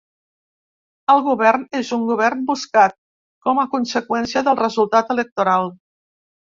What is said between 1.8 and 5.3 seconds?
és un govern buscat, com a conseqüència del resultat